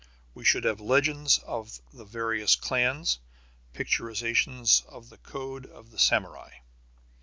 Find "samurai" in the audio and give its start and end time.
5.99-6.49